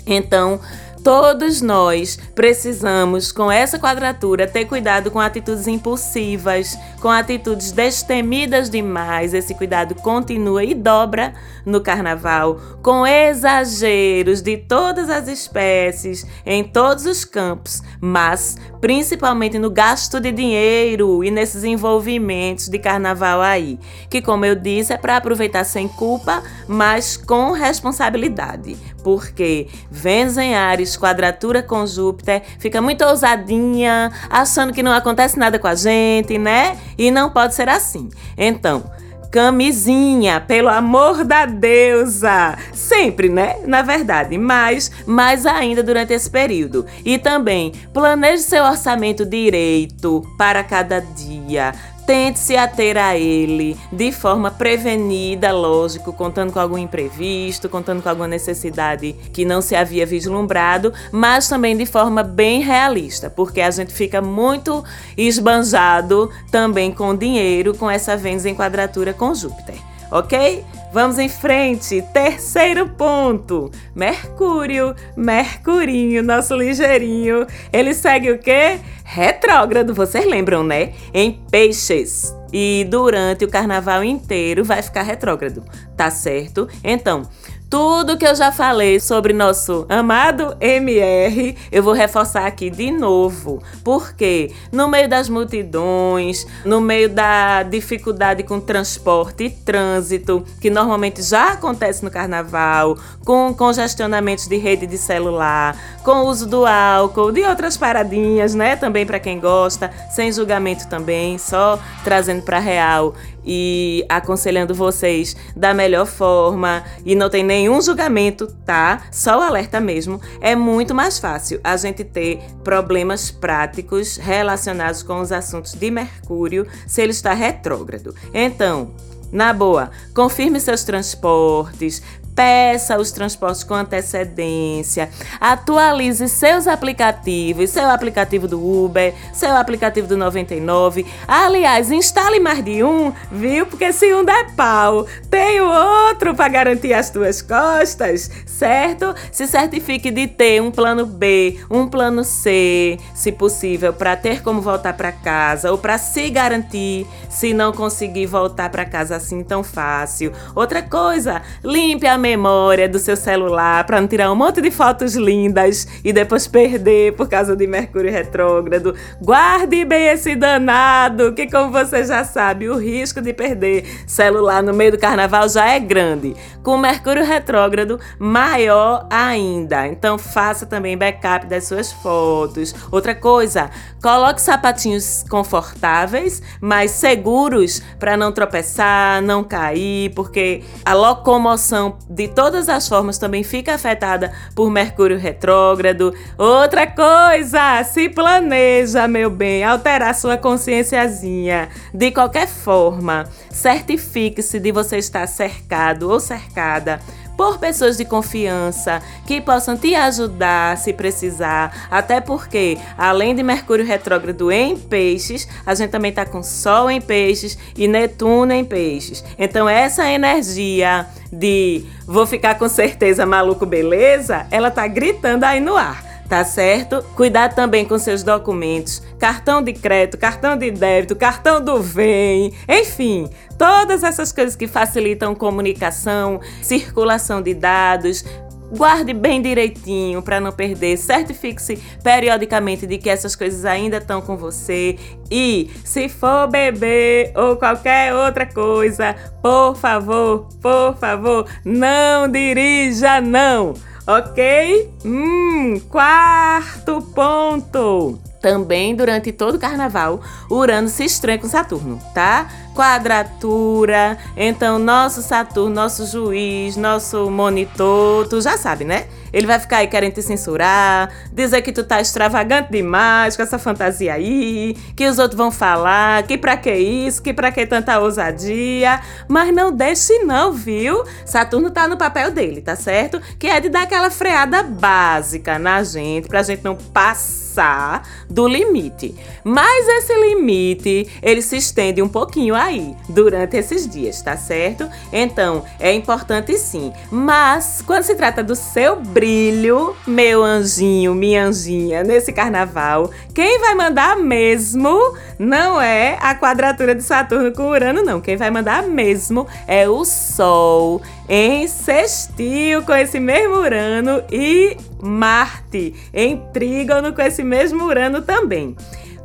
Então, 0.06 0.60
Todos 1.02 1.62
nós 1.62 2.18
precisamos, 2.34 3.32
com 3.32 3.50
essa 3.50 3.78
quadratura, 3.78 4.46
ter 4.46 4.64
cuidado 4.64 5.10
com 5.10 5.20
atitudes 5.20 5.66
impulsivas, 5.66 6.76
com 7.00 7.08
atitudes 7.08 7.72
destemidas 7.72 8.68
demais. 8.68 9.32
Esse 9.32 9.54
cuidado 9.54 9.94
continua 9.94 10.64
e 10.64 10.74
dobra 10.74 11.34
no 11.64 11.80
carnaval, 11.80 12.60
com 12.82 13.06
exageros 13.06 14.42
de 14.42 14.56
todas 14.56 15.10
as 15.10 15.28
espécies, 15.28 16.26
em 16.44 16.64
todos 16.64 17.04
os 17.06 17.24
campos, 17.24 17.82
mas 18.00 18.56
principalmente 18.80 19.58
no 19.58 19.70
gasto 19.70 20.20
de 20.20 20.32
dinheiro 20.32 21.22
e 21.22 21.30
nesses 21.30 21.64
envolvimentos 21.64 22.68
de 22.68 22.78
carnaval 22.78 23.40
aí, 23.40 23.78
que, 24.08 24.22
como 24.22 24.44
eu 24.44 24.54
disse, 24.54 24.92
é 24.92 24.96
para 24.96 25.16
aproveitar 25.16 25.64
sem 25.64 25.88
culpa, 25.88 26.42
mas 26.66 27.16
com 27.16 27.52
responsabilidade, 27.52 28.76
porque 29.02 29.68
Vênus 29.90 30.38
em 30.38 30.54
Ares 30.88 30.96
quadratura 30.96 31.62
com 31.62 31.86
Júpiter, 31.86 32.42
fica 32.58 32.80
muito 32.80 33.04
ousadinha, 33.04 34.10
achando 34.30 34.72
que 34.72 34.82
não 34.82 34.92
acontece 34.92 35.38
nada 35.38 35.58
com 35.58 35.66
a 35.66 35.74
gente, 35.74 36.38
né? 36.38 36.78
E 36.96 37.10
não 37.10 37.30
pode 37.30 37.54
ser 37.54 37.68
assim. 37.68 38.08
Então, 38.36 38.90
camisinha, 39.30 40.40
pelo 40.40 40.68
amor 40.68 41.24
da 41.24 41.44
deusa. 41.44 42.56
Sempre, 42.72 43.28
né? 43.28 43.56
Na 43.66 43.82
verdade, 43.82 44.38
mas 44.38 44.90
mais 45.06 45.44
ainda 45.44 45.82
durante 45.82 46.14
esse 46.14 46.30
período. 46.30 46.86
E 47.04 47.18
também 47.18 47.72
planeje 47.92 48.42
seu 48.42 48.64
orçamento 48.64 49.26
direito 49.26 50.22
para 50.38 50.64
cada 50.64 51.00
dia. 51.00 51.72
Tente 52.08 52.38
se 52.38 52.56
ater 52.56 52.96
a 52.96 53.18
ele 53.18 53.76
de 53.92 54.10
forma 54.10 54.50
prevenida, 54.50 55.52
lógico, 55.52 56.10
contando 56.10 56.50
com 56.50 56.58
algum 56.58 56.78
imprevisto, 56.78 57.68
contando 57.68 58.02
com 58.02 58.08
alguma 58.08 58.26
necessidade 58.26 59.14
que 59.30 59.44
não 59.44 59.60
se 59.60 59.76
havia 59.76 60.06
vislumbrado, 60.06 60.90
mas 61.12 61.50
também 61.50 61.76
de 61.76 61.84
forma 61.84 62.22
bem 62.22 62.62
realista, 62.62 63.28
porque 63.28 63.60
a 63.60 63.70
gente 63.70 63.92
fica 63.92 64.22
muito 64.22 64.82
esbanjado 65.18 66.30
também 66.50 66.90
com 66.92 67.14
dinheiro 67.14 67.76
com 67.76 67.90
essa 67.90 68.16
Vênus 68.16 68.46
em 68.46 68.54
quadratura 68.54 69.12
com 69.12 69.34
Júpiter, 69.34 69.76
ok? 70.10 70.64
Vamos 70.92 71.18
em 71.18 71.28
frente. 71.28 72.02
Terceiro 72.12 72.88
ponto. 72.88 73.70
Mercúrio, 73.94 74.94
Mercurinho, 75.16 76.22
nosso 76.22 76.54
ligeirinho. 76.56 77.46
Ele 77.72 77.92
segue 77.92 78.30
o 78.32 78.38
quê? 78.38 78.78
Retrógrado, 79.04 79.94
vocês 79.94 80.26
lembram, 80.26 80.62
né? 80.62 80.92
Em 81.12 81.32
peixes. 81.50 82.34
E 82.52 82.86
durante 82.88 83.44
o 83.44 83.48
carnaval 83.48 84.02
inteiro 84.02 84.64
vai 84.64 84.80
ficar 84.80 85.02
retrógrado, 85.02 85.62
tá 85.96 86.10
certo? 86.10 86.66
Então, 86.82 87.22
tudo 87.70 88.16
que 88.16 88.26
eu 88.26 88.34
já 88.34 88.50
falei 88.50 88.98
sobre 88.98 89.32
nosso 89.32 89.84
amado 89.88 90.56
MR, 90.58 91.54
eu 91.70 91.82
vou 91.82 91.92
reforçar 91.92 92.46
aqui 92.46 92.70
de 92.70 92.90
novo. 92.90 93.62
Porque 93.84 94.52
no 94.72 94.88
meio 94.88 95.08
das 95.08 95.28
multidões, 95.28 96.46
no 96.64 96.80
meio 96.80 97.10
da 97.10 97.62
dificuldade 97.62 98.42
com 98.42 98.58
transporte 98.58 99.44
e 99.44 99.50
trânsito, 99.50 100.44
que 100.60 100.70
normalmente 100.70 101.22
já 101.22 101.52
acontece 101.52 102.02
no 102.02 102.10
carnaval, 102.10 102.96
com 103.24 103.54
congestionamentos 103.54 104.48
de 104.48 104.56
rede 104.56 104.86
de 104.86 104.96
celular, 104.96 105.76
com 106.02 106.22
o 106.22 106.26
uso 106.26 106.46
do 106.46 106.64
álcool, 106.64 107.32
de 107.32 107.42
outras 107.42 107.76
paradinhas, 107.76 108.54
né? 108.54 108.76
Também 108.76 109.04
para 109.04 109.20
quem 109.20 109.38
gosta, 109.38 109.90
sem 110.10 110.32
julgamento 110.32 110.88
também, 110.88 111.36
só 111.36 111.78
trazendo 112.02 112.42
para 112.42 112.58
real 112.58 113.14
e 113.44 114.04
aconselhando 114.08 114.74
vocês 114.74 115.36
da 115.56 115.72
melhor 115.72 116.06
forma 116.06 116.84
e 117.04 117.14
não 117.14 117.30
tem 117.30 117.42
nenhum 117.42 117.80
julgamento, 117.80 118.46
tá? 118.64 119.02
Só 119.10 119.38
o 119.38 119.42
alerta 119.42 119.80
mesmo. 119.80 120.20
É 120.40 120.54
muito 120.54 120.94
mais 120.94 121.18
fácil 121.18 121.60
a 121.62 121.76
gente 121.76 122.04
ter 122.04 122.40
problemas 122.62 123.30
práticos 123.30 124.16
relacionados 124.16 125.02
com 125.02 125.20
os 125.20 125.32
assuntos 125.32 125.74
de 125.74 125.90
Mercúrio 125.90 126.66
se 126.86 127.02
ele 127.02 127.12
está 127.12 127.32
retrógrado. 127.32 128.14
Então, 128.32 128.94
na 129.30 129.52
boa, 129.52 129.90
confirme 130.14 130.58
seus 130.58 130.84
transportes, 130.84 132.02
peça 132.38 132.96
os 132.96 133.10
transportes 133.10 133.64
com 133.64 133.74
antecedência, 133.74 135.10
atualize 135.40 136.28
seus 136.28 136.68
aplicativos, 136.68 137.70
seu 137.70 137.90
aplicativo 137.90 138.46
do 138.46 138.64
Uber, 138.64 139.12
seu 139.32 139.56
aplicativo 139.56 140.06
do 140.06 140.16
99. 140.16 141.04
Aliás, 141.26 141.90
instale 141.90 142.38
mais 142.38 142.64
de 142.64 142.84
um, 142.84 143.12
viu? 143.32 143.66
Porque 143.66 143.92
se 143.92 144.14
um 144.14 144.24
der 144.24 144.54
pau, 144.54 145.04
tem 145.28 145.60
outro 145.60 146.32
para 146.32 146.48
garantir 146.48 146.94
as 146.94 147.10
tuas 147.10 147.42
costas, 147.42 148.30
certo? 148.46 149.12
Se 149.32 149.48
certifique 149.48 150.12
de 150.12 150.28
ter 150.28 150.62
um 150.62 150.70
plano 150.70 151.04
B, 151.04 151.58
um 151.68 151.88
plano 151.88 152.22
C, 152.22 153.00
se 153.16 153.32
possível, 153.32 153.92
para 153.92 154.14
ter 154.14 154.44
como 154.44 154.60
voltar 154.60 154.92
para 154.92 155.10
casa 155.10 155.72
ou 155.72 155.78
para 155.78 155.98
se 155.98 156.30
garantir 156.30 157.04
se 157.28 157.52
não 157.52 157.72
conseguir 157.72 158.26
voltar 158.26 158.70
para 158.70 158.84
casa 158.84 159.16
assim 159.16 159.42
tão 159.42 159.64
fácil. 159.64 160.32
Outra 160.54 160.82
coisa, 160.82 161.42
limpe 161.64 162.06
a 162.06 162.16
memória 162.28 162.86
do 162.86 162.98
seu 162.98 163.16
celular 163.16 163.84
para 163.84 164.00
não 164.00 164.06
tirar 164.06 164.30
um 164.30 164.34
monte 164.34 164.60
de 164.60 164.70
fotos 164.70 165.14
lindas 165.14 165.88
e 166.04 166.12
depois 166.12 166.46
perder 166.46 167.14
por 167.14 167.26
causa 167.26 167.56
de 167.56 167.66
Mercúrio 167.66 168.12
retrógrado. 168.12 168.94
Guarde 169.22 169.84
bem 169.84 170.08
esse 170.08 170.36
danado, 170.36 171.32
que 171.32 171.50
como 171.50 171.72
você 171.72 172.04
já 172.04 172.24
sabe, 172.24 172.68
o 172.68 172.76
risco 172.76 173.22
de 173.22 173.32
perder 173.32 173.84
celular 174.06 174.62
no 174.62 174.74
meio 174.74 174.92
do 174.92 174.98
carnaval 174.98 175.48
já 175.48 175.68
é 175.68 175.80
grande. 175.80 176.36
Com 176.62 176.76
Mercúrio 176.76 177.24
retrógrado, 177.24 177.98
maior 178.18 179.06
ainda. 179.10 179.86
Então 179.86 180.18
faça 180.18 180.66
também 180.66 180.98
backup 180.98 181.46
das 181.46 181.64
suas 181.64 181.90
fotos. 181.90 182.74
Outra 182.92 183.14
coisa, 183.14 183.70
coloque 184.02 184.42
sapatinhos 184.42 185.24
confortáveis, 185.30 186.42
mas 186.60 186.90
seguros 186.90 187.80
para 187.98 188.16
não 188.16 188.32
tropeçar, 188.32 189.22
não 189.22 189.42
cair, 189.42 190.12
porque 190.14 190.62
a 190.84 190.92
locomoção 190.92 191.96
de 192.18 192.26
todas 192.26 192.68
as 192.68 192.88
formas 192.88 193.16
também 193.16 193.44
fica 193.44 193.74
afetada 193.74 194.32
por 194.52 194.68
Mercúrio 194.72 195.16
retrógrado. 195.16 196.12
Outra 196.36 196.84
coisa, 196.84 197.84
se 197.84 198.08
planeja, 198.08 199.06
meu 199.06 199.30
bem, 199.30 199.62
alterar 199.62 200.12
sua 200.16 200.36
consciênciazinha. 200.36 201.68
De 201.94 202.10
qualquer 202.10 202.48
forma, 202.48 203.24
certifique-se 203.52 204.58
de 204.58 204.72
você 204.72 204.98
estar 204.98 205.28
cercado 205.28 206.10
ou 206.10 206.18
cercada 206.18 206.98
por 207.38 207.58
pessoas 207.58 207.96
de 207.96 208.04
confiança 208.04 209.00
que 209.24 209.40
possam 209.40 209.76
te 209.76 209.94
ajudar 209.94 210.76
se 210.76 210.92
precisar. 210.92 211.86
Até 211.88 212.20
porque, 212.20 212.76
além 212.98 213.32
de 213.32 213.44
Mercúrio 213.44 213.86
retrógrado 213.86 214.50
em 214.50 214.76
peixes, 214.76 215.46
a 215.64 215.72
gente 215.72 215.90
também 215.90 216.08
está 216.08 216.26
com 216.26 216.42
Sol 216.42 216.90
em 216.90 217.00
peixes 217.00 217.56
e 217.76 217.86
Netuno 217.86 218.52
em 218.52 218.64
peixes. 218.64 219.24
Então, 219.38 219.68
essa 219.68 220.10
energia 220.10 221.06
de 221.32 221.84
vou 222.04 222.26
ficar 222.26 222.56
com 222.56 222.68
certeza 222.68 223.24
maluco, 223.24 223.64
beleza, 223.64 224.48
ela 224.50 224.68
tá 224.68 224.88
gritando 224.88 225.44
aí 225.44 225.60
no 225.60 225.76
ar 225.76 226.07
tá 226.28 226.44
certo? 226.44 227.02
Cuidar 227.16 227.54
também 227.54 227.84
com 227.84 227.98
seus 227.98 228.22
documentos, 228.22 229.02
cartão 229.18 229.62
de 229.62 229.72
crédito, 229.72 230.18
cartão 230.18 230.56
de 230.56 230.70
débito, 230.70 231.16
cartão 231.16 231.62
do 231.62 231.80
VEM, 231.80 232.52
enfim, 232.68 233.28
todas 233.56 234.04
essas 234.04 234.30
coisas 234.30 234.54
que 234.54 234.68
facilitam 234.68 235.34
comunicação, 235.34 236.40
circulação 236.62 237.40
de 237.40 237.54
dados, 237.54 238.24
Guarde 238.70 239.14
bem 239.14 239.40
direitinho 239.40 240.20
para 240.20 240.38
não 240.38 240.52
perder. 240.52 240.98
Certifique-se 240.98 241.76
periodicamente 242.04 242.86
de 242.86 242.98
que 242.98 243.08
essas 243.08 243.34
coisas 243.34 243.64
ainda 243.64 243.96
estão 243.96 244.20
com 244.20 244.36
você. 244.36 244.98
E 245.30 245.70
se 245.82 246.08
for 246.08 246.46
beber 246.48 247.32
ou 247.34 247.56
qualquer 247.56 248.14
outra 248.14 248.44
coisa, 248.44 249.16
por 249.42 249.74
favor, 249.74 250.48
por 250.60 250.94
favor, 250.98 251.46
não 251.64 252.28
dirija, 252.28 253.20
não 253.22 253.72
ok? 254.08 254.90
Hum, 255.04 255.78
quarto 255.90 257.02
ponto. 257.14 258.18
Também 258.40 258.94
durante 258.94 259.32
todo 259.32 259.56
o 259.56 259.58
carnaval, 259.58 260.20
Urano 260.48 260.88
se 260.88 261.04
estranha 261.04 261.38
com 261.38 261.48
Saturno, 261.48 262.00
tá? 262.14 262.48
Quadratura. 262.78 264.16
Então, 264.36 264.78
nosso 264.78 265.20
Saturno, 265.20 265.74
nosso 265.74 266.06
juiz, 266.06 266.76
nosso 266.76 267.28
monitor, 267.28 268.28
tu 268.28 268.40
já 268.40 268.56
sabe, 268.56 268.84
né? 268.84 269.08
Ele 269.32 269.46
vai 269.46 269.58
ficar 269.58 269.78
aí 269.78 269.88
querendo 269.88 270.14
te 270.14 270.22
censurar, 270.22 271.10
dizer 271.32 271.60
que 271.62 271.72
tu 271.72 271.84
tá 271.84 272.00
extravagante 272.00 272.70
demais 272.70 273.36
com 273.36 273.42
essa 273.42 273.58
fantasia 273.58 274.14
aí, 274.14 274.76
que 274.96 275.06
os 275.06 275.18
outros 275.18 275.36
vão 275.36 275.50
falar, 275.50 276.22
que 276.22 276.38
pra 276.38 276.56
que 276.56 276.72
isso, 276.72 277.20
que 277.22 277.34
pra 277.34 277.52
que 277.52 277.66
tanta 277.66 277.98
ousadia. 277.98 279.00
Mas 279.26 279.52
não 279.54 279.72
deixe 279.72 280.20
não, 280.20 280.52
viu? 280.52 281.02
Saturno 281.26 281.70
tá 281.70 281.86
no 281.86 281.96
papel 281.96 282.30
dele, 282.30 282.62
tá 282.62 282.76
certo? 282.76 283.20
Que 283.38 283.48
é 283.48 283.60
de 283.60 283.68
dar 283.68 283.82
aquela 283.82 284.10
freada 284.10 284.62
básica 284.62 285.58
na 285.58 285.82
gente, 285.82 286.28
pra 286.28 286.42
gente 286.42 286.64
não 286.64 286.76
passar 286.76 288.02
do 288.30 288.46
limite. 288.46 289.14
Mas 289.44 289.88
esse 289.88 290.14
limite, 290.14 291.08
ele 291.22 291.42
se 291.42 291.56
estende 291.56 292.00
um 292.00 292.08
pouquinho 292.08 292.54
aí 292.68 292.94
durante 293.08 293.56
esses 293.56 293.88
dias, 293.88 294.22
tá 294.22 294.36
certo? 294.36 294.88
Então, 295.12 295.64
é 295.80 295.92
importante 295.92 296.56
sim. 296.58 296.92
Mas, 297.10 297.82
quando 297.84 298.02
se 298.04 298.14
trata 298.14 298.42
do 298.42 298.54
seu 298.54 298.96
brilho, 298.96 299.96
meu 300.06 300.44
anjinho, 300.44 301.14
minha 301.14 301.46
anjinha, 301.46 302.04
nesse 302.04 302.32
carnaval, 302.32 303.10
quem 303.34 303.58
vai 303.58 303.74
mandar 303.74 304.16
mesmo 304.16 305.16
não 305.38 305.80
é 305.80 306.18
a 306.20 306.34
quadratura 306.34 306.94
de 306.94 307.02
Saturno 307.02 307.52
com 307.52 307.70
Urano, 307.70 308.02
não. 308.02 308.20
Quem 308.20 308.36
vai 308.36 308.50
mandar 308.50 308.82
mesmo 308.82 309.46
é 309.66 309.88
o 309.88 310.04
Sol 310.04 311.02
em 311.28 311.68
sextil 311.68 312.82
com 312.82 312.94
esse 312.94 313.20
mesmo 313.20 313.56
Urano 313.56 314.22
e 314.32 314.76
Marte 315.00 315.94
em 316.12 316.36
trígono 316.52 317.12
com 317.12 317.22
esse 317.22 317.44
mesmo 317.44 317.84
Urano 317.84 318.22
também. 318.22 318.74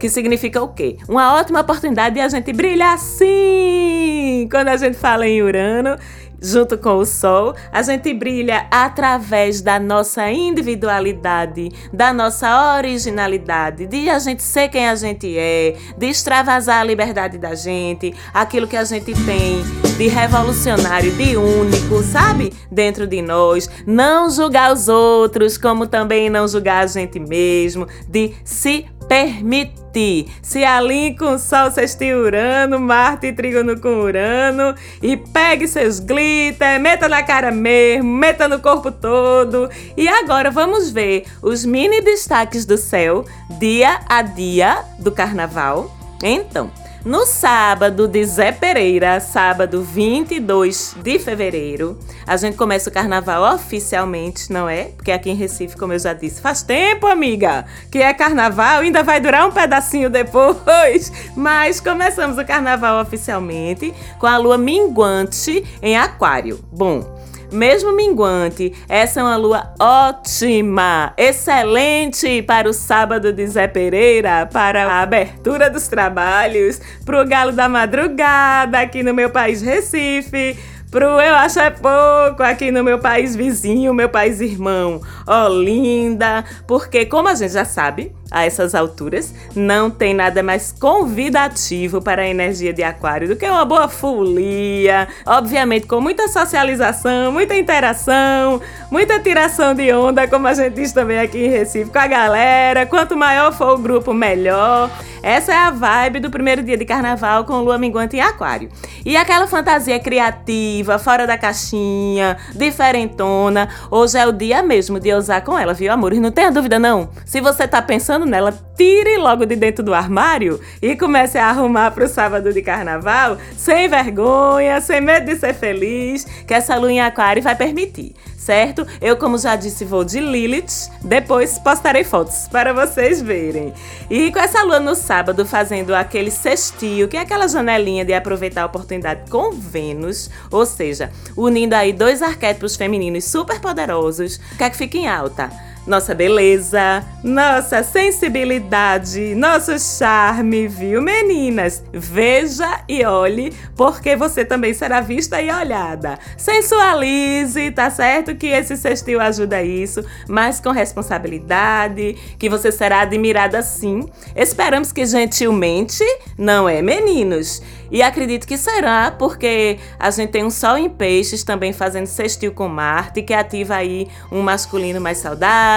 Que 0.04 0.10
significa 0.10 0.62
o 0.62 0.68
quê? 0.68 0.98
Uma 1.08 1.34
ótima 1.36 1.62
oportunidade 1.62 2.16
de 2.16 2.20
a 2.20 2.28
gente 2.28 2.52
brilhar 2.52 3.00
sim! 3.00 4.50
Quando 4.52 4.68
a 4.68 4.76
gente 4.76 4.98
fala 4.98 5.26
em 5.26 5.42
Urano, 5.42 5.98
junto 6.44 6.78
com 6.78 6.98
o 6.98 7.06
Sol, 7.06 7.56
a 7.72 7.82
gente 7.82 8.14
brilha 8.14 8.68
através 8.70 9.62
da 9.62 9.80
nossa 9.80 10.30
individualidade, 10.30 11.72
da 11.94 12.12
nossa 12.12 12.76
originalidade, 12.76 13.88
de 13.88 14.10
a 14.10 14.20
gente 14.20 14.44
ser 14.44 14.68
quem 14.68 14.90
a 14.90 14.96
gente 14.96 15.38
é, 15.38 15.78
de 15.98 16.08
extravasar 16.08 16.82
a 16.82 16.84
liberdade 16.84 17.38
da 17.38 17.56
gente, 17.56 18.14
aquilo 18.34 18.68
que 18.68 18.76
a 18.76 18.84
gente 18.84 19.14
tem 19.26 19.64
de 19.98 20.08
revolucionário, 20.08 21.14
de 21.14 21.38
único, 21.38 22.04
sabe? 22.04 22.52
Dentro 22.70 23.08
de 23.08 23.22
nós. 23.22 23.70
Não 23.88 24.30
julgar 24.30 24.74
os 24.74 24.90
outros, 24.90 25.58
como 25.58 25.88
também 25.88 26.30
não 26.30 26.46
julgar 26.46 26.84
a 26.84 26.88
gente 26.88 27.20
mesmo, 27.20 27.88
de 28.10 28.34
se 28.44 28.86
permitir. 29.14 30.26
Se 30.42 30.64
alinhe 30.64 31.16
com 31.16 31.38
Sol 31.38 31.70
sextil 31.70 32.18
Urano, 32.18 32.80
Marte 32.80 33.28
e 33.28 33.34
Trígono 33.34 33.80
com 33.80 34.02
Urano 34.02 34.74
e 35.04 35.16
pegue 35.16 35.68
seus 35.68 36.00
glitter, 36.00 36.80
meta 36.80 37.08
na 37.08 37.22
cara 37.22 37.52
mesmo, 37.52 38.12
meta 38.12 38.48
no 38.48 38.60
corpo 38.60 38.92
todo. 38.92 39.70
E 39.96 40.08
agora 40.08 40.50
vamos 40.50 40.90
ver 40.90 41.26
os 41.44 41.64
mini 41.64 42.02
destaques 42.02 42.66
do 42.66 42.76
céu 42.76 43.24
dia 43.60 44.00
a 44.10 44.24
dia 44.24 44.84
do 44.98 45.12
carnaval. 45.12 45.96
Então, 46.24 46.72
no 47.06 47.26
sábado 47.26 48.08
de 48.08 48.24
Zé 48.24 48.52
Pereira, 48.52 49.20
sábado 49.20 49.84
22 49.84 50.96
de 51.04 51.20
fevereiro, 51.20 51.98
a 52.26 52.38
gente 52.38 52.56
começa 52.56 52.90
o 52.90 52.94
carnaval 52.94 53.56
oficialmente, 53.56 54.52
não 54.52 54.70
é? 54.70 54.86
Porque 54.86 55.12
aqui 55.12 55.30
em 55.30 55.36
Recife, 55.36 55.76
como 55.76 55.92
eu 55.92 56.00
já 56.00 56.14
disse, 56.14 56.42
faz 56.42 56.64
tempo, 56.64 57.06
amiga, 57.08 57.66
que 57.92 58.00
é 58.00 58.14
carnaval, 58.14 58.80
ainda 58.80 59.04
vai 59.04 59.20
durar 59.20 59.46
um 59.48 59.52
pedacinho 59.52 60.10
depois. 60.10 61.12
Mas 61.36 61.82
começamos 61.82 62.38
o 62.38 62.46
carnaval 62.46 63.02
oficialmente 63.02 63.94
com 64.18 64.26
a 64.26 64.38
lua 64.38 64.58
minguante 64.58 65.64
em 65.82 65.98
Aquário. 65.98 66.64
Bom, 66.72 67.13
mesmo 67.54 67.96
minguante, 67.96 68.74
essa 68.90 69.20
é 69.20 69.24
uma 69.24 69.38
lua 69.38 69.74
ótima, 69.80 71.14
excelente 71.18 72.42
para 72.42 72.68
o 72.68 72.74
sábado 72.74 73.32
de 73.32 73.46
Zé 73.48 73.68
Pereira, 73.68 74.50
para 74.52 74.86
a 74.86 75.02
abertura 75.02 75.70
dos 75.70 75.88
trabalhos, 75.88 76.82
para 77.06 77.22
o 77.22 77.28
galo 77.28 77.52
da 77.52 77.70
madrugada 77.70 78.80
aqui 78.80 79.04
no 79.04 79.14
meu 79.14 79.30
país 79.30 79.62
Recife 79.62 80.58
pro 80.94 81.20
Eu 81.20 81.34
Acho 81.34 81.60
É 81.60 81.72
Pouco 81.72 82.44
aqui 82.44 82.70
no 82.70 82.84
meu 82.84 83.00
país 83.00 83.36
vizinho, 83.36 83.96
meu 83.96 84.10
país 84.10 84.40
irmão, 84.42 85.02
Olinda, 85.26 86.46
porque 86.68 87.04
como 87.06 87.30
a 87.30 87.34
gente 87.34 87.54
já 87.54 87.66
sabe, 87.66 88.14
a 88.34 88.44
essas 88.44 88.74
alturas, 88.74 89.34
não 89.56 89.92
tem 89.92 90.14
nada 90.14 90.42
mais 90.42 90.72
convidativo 90.72 92.02
para 92.02 92.24
a 92.24 92.28
energia 92.28 92.74
de 92.74 92.82
aquário 92.82 93.28
do 93.28 93.36
que 93.36 93.46
uma 93.48 93.64
boa 93.64 93.88
folia, 93.88 95.08
obviamente 95.26 95.86
com 95.86 96.02
muita 96.02 96.28
socialização, 96.28 97.32
muita 97.32 97.56
interação, 97.56 98.60
muita 98.90 99.20
tiração 99.20 99.76
de 99.76 99.94
onda, 99.94 100.28
como 100.28 100.48
a 100.48 100.54
gente 100.54 100.74
diz 100.74 100.92
também 100.92 101.20
aqui 101.20 101.46
em 101.46 101.50
Recife, 101.50 101.92
com 101.92 102.00
a 102.00 102.08
galera, 102.08 102.86
quanto 102.88 103.16
maior 103.16 103.54
for 103.54 103.76
o 103.76 103.78
grupo, 103.78 104.14
melhor. 104.14 104.90
Essa 105.22 105.54
é 105.54 105.56
a 105.56 105.72
vibe 105.72 106.20
do 106.20 106.30
primeiro 106.30 106.62
dia 106.62 106.76
de 106.76 106.84
carnaval 106.84 107.46
com 107.46 107.62
lua 107.62 107.78
minguante 107.78 108.18
em 108.18 108.20
aquário. 108.20 108.70
E 109.06 109.16
aquela 109.16 109.48
fantasia 109.48 109.98
criativa, 109.98 111.00
fora 111.00 111.26
da 111.26 111.38
caixinha, 111.38 112.36
diferentona, 112.54 113.70
hoje 113.90 114.18
é 114.18 114.28
o 114.28 114.34
dia 114.34 114.62
mesmo 114.62 115.00
de 115.00 115.14
usar 115.14 115.40
com 115.42 115.58
ela, 115.58 115.74
viu, 115.74 115.94
amor? 115.94 116.12
E 116.12 116.20
não 116.20 116.30
tenha 116.30 116.52
dúvida 116.52 116.78
não. 116.78 117.10
Se 117.26 117.40
você 117.40 117.66
tá 117.66 117.82
pensando 117.82 118.23
nela, 118.26 118.54
tire 118.76 119.18
logo 119.18 119.46
de 119.46 119.56
dentro 119.56 119.84
do 119.84 119.94
armário 119.94 120.60
e 120.82 120.96
comece 120.96 121.38
a 121.38 121.48
arrumar 121.50 121.92
pro 121.92 122.08
sábado 122.08 122.52
de 122.52 122.62
carnaval, 122.62 123.38
sem 123.58 123.88
vergonha, 123.88 124.82
sem 124.82 125.02
medo 125.02 125.26
de 125.26 125.36
ser 125.36 125.54
feliz, 125.54 126.26
que 126.48 126.54
essa 126.54 126.76
lua 126.76 126.92
em 126.92 127.02
aquário 127.02 127.42
vai 127.44 127.56
permitir 127.56 128.16
certo? 128.44 128.86
Eu, 129.02 129.16
como 129.16 129.38
já 129.38 129.56
disse, 129.56 129.86
vou 129.86 130.04
de 130.04 130.20
Lilith. 130.20 130.90
Depois 131.02 131.58
postarei 131.60 132.04
fotos 132.04 132.48
para 132.50 132.74
vocês 132.74 133.22
verem. 133.22 133.74
E 134.10 134.32
com 134.32 134.40
essa 134.40 134.64
lua 134.64 134.80
no 134.80 134.96
sábado 134.96 135.46
fazendo 135.46 135.96
aquele 135.96 136.30
sextil, 136.30 137.08
que 137.08 137.18
é 137.18 137.22
aquela 137.22 137.48
janelinha 137.48 138.04
de 138.04 138.14
aproveitar 138.14 138.64
a 138.64 138.66
oportunidade 138.66 139.30
com 139.32 139.52
Vênus, 139.52 140.30
ou 140.52 140.66
seja, 140.66 141.12
unindo 141.38 141.74
aí 141.74 141.94
dois 141.94 142.22
arquétipos 142.22 142.76
femininos 142.76 143.24
super 143.24 143.60
poderosos, 143.60 144.40
quer 144.58 144.70
que 144.70 144.78
fique 144.78 144.98
em 144.98 145.08
alta 145.08 145.50
nossa 145.86 146.16
beleza, 146.16 147.04
nossa 147.24 147.84
sensibilidade, 147.84 149.36
nosso 149.36 149.78
charme, 149.80 150.68
viu, 150.68 151.02
meninas? 151.02 151.84
Veja 151.92 152.82
e 152.88 153.04
olhe, 153.06 153.54
porque 153.76 154.16
você 154.16 154.46
também 154.46 154.74
será 154.74 155.02
vista 155.02 155.42
e 155.42 155.52
olhada. 155.52 156.18
Sensualize, 156.38 157.72
tá 157.72 157.90
certo 157.90 158.36
que 158.36 158.48
esse 158.48 158.78
sextil 158.78 159.20
ajuda 159.20 159.62
isso, 159.62 160.04
mas 160.28 160.60
com 160.60 160.72
responsabilidade, 160.72 162.16
que 162.40 162.50
você 162.50 162.72
será 162.72 163.02
admirada 163.02 163.62
sim. 163.62 164.08
Esperamos 164.36 164.92
que 164.92 165.06
gentilmente, 165.06 166.04
não 166.38 166.68
é, 166.68 166.82
meninos? 166.82 167.62
E 167.92 168.02
acredito 168.02 168.48
que 168.48 168.58
será, 168.58 169.12
porque 169.12 169.78
a 170.00 170.10
gente 170.10 170.32
tem 170.32 170.44
um 170.44 170.50
Sol 170.50 170.78
em 170.78 170.90
Peixes 170.90 171.44
também 171.44 171.72
fazendo 171.72 172.08
sextil 172.08 172.52
com 172.52 172.68
Marte, 172.68 173.22
que 173.22 173.34
ativa 173.34 173.76
aí 173.76 174.08
um 174.32 174.42
masculino 174.42 175.00
mais 175.00 175.20
saudável, 175.20 175.73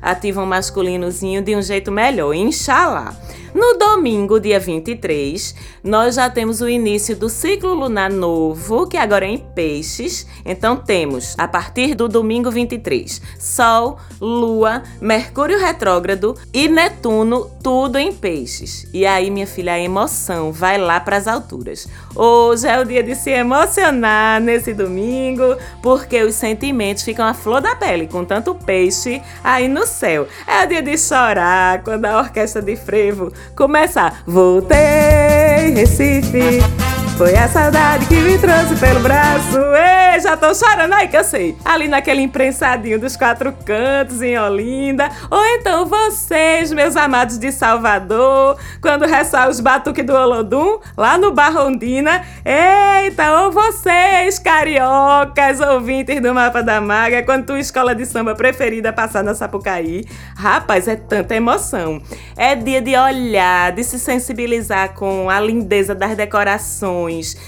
ativa 0.00 0.42
um 0.42 0.46
masculinozinho 0.46 1.42
de 1.42 1.56
um 1.56 1.62
jeito 1.62 1.90
melhor, 1.90 2.34
inshallah. 2.34 3.16
No 3.54 3.78
domingo, 3.78 4.40
dia 4.40 4.58
23, 4.58 5.54
nós 5.84 6.16
já 6.16 6.28
temos 6.28 6.60
o 6.60 6.68
início 6.68 7.14
do 7.14 7.28
ciclo 7.28 7.72
lunar 7.72 8.10
novo, 8.10 8.88
que 8.88 8.96
agora 8.96 9.24
é 9.24 9.28
em 9.28 9.38
peixes. 9.38 10.26
Então 10.44 10.74
temos, 10.76 11.36
a 11.38 11.46
partir 11.46 11.94
do 11.94 12.08
domingo 12.08 12.50
23, 12.50 13.22
Sol, 13.38 13.96
Lua, 14.20 14.82
Mercúrio 15.00 15.56
retrógrado 15.56 16.34
e 16.52 16.66
Netuno, 16.66 17.48
tudo 17.62 17.96
em 17.96 18.12
peixes. 18.12 18.88
E 18.92 19.06
aí, 19.06 19.30
minha 19.30 19.46
filha, 19.46 19.74
a 19.74 19.80
emoção 19.80 20.50
vai 20.50 20.76
lá 20.76 20.98
para 20.98 21.16
as 21.16 21.28
alturas. 21.28 21.86
Hoje 22.12 22.66
é 22.66 22.80
o 22.80 22.84
dia 22.84 23.04
de 23.04 23.14
se 23.14 23.30
emocionar 23.30 24.40
nesse 24.40 24.74
domingo, 24.74 25.56
porque 25.80 26.24
os 26.24 26.34
sentimentos 26.34 27.04
ficam 27.04 27.24
à 27.24 27.32
flor 27.32 27.60
da 27.60 27.76
pele 27.76 28.08
com 28.08 28.24
tanto 28.24 28.52
peixe 28.52 29.22
aí 29.42 29.68
no 29.68 29.86
céu. 29.86 30.26
É 30.46 30.64
o 30.64 30.68
dia 30.68 30.82
de 30.82 30.96
chorar 30.98 31.82
quando 31.82 32.04
a 32.04 32.18
orquestra 32.18 32.62
de 32.62 32.76
frevo 32.76 33.32
começar. 33.56 34.22
Voltei, 34.26 35.74
Recife. 35.74 36.83
Foi 37.16 37.32
a 37.36 37.46
saudade 37.46 38.06
que 38.06 38.16
me 38.16 38.36
trouxe 38.38 38.74
pelo 38.74 38.98
braço. 38.98 39.56
Ei, 39.56 40.20
já 40.20 40.36
tô 40.36 40.52
chorando. 40.52 40.94
Ai, 40.94 41.06
cansei. 41.06 41.56
Ali 41.64 41.86
naquele 41.86 42.22
imprensadinho 42.22 42.98
dos 42.98 43.16
quatro 43.16 43.52
cantos 43.64 44.20
em 44.20 44.36
Olinda. 44.36 45.08
Ou 45.30 45.44
então 45.46 45.86
vocês, 45.86 46.72
meus 46.72 46.96
amados 46.96 47.38
de 47.38 47.52
Salvador, 47.52 48.58
quando 48.80 49.06
ressoar 49.06 49.48
os 49.48 49.60
batuques 49.60 50.04
do 50.04 50.12
Olodum, 50.12 50.80
lá 50.96 51.16
no 51.16 51.32
Barrondina. 51.32 52.20
Eita, 52.44 53.42
ou 53.42 53.52
vocês, 53.52 54.40
cariocas, 54.40 55.60
ouvintes 55.60 56.20
do 56.20 56.34
Mapa 56.34 56.64
da 56.64 56.80
Maga, 56.80 57.22
quando 57.22 57.46
tua 57.46 57.60
escola 57.60 57.94
de 57.94 58.06
samba 58.06 58.34
preferida 58.34 58.92
passar 58.92 59.22
na 59.22 59.36
Sapucaí. 59.36 60.04
Rapaz, 60.36 60.88
é 60.88 60.96
tanta 60.96 61.36
emoção. 61.36 62.02
É 62.36 62.56
dia 62.56 62.82
de 62.82 62.96
olhar, 62.96 63.70
de 63.70 63.84
se 63.84 64.00
sensibilizar 64.00 64.94
com 64.94 65.30
a 65.30 65.38
lindeza 65.38 65.94
das 65.94 66.16
decorações 66.16 67.03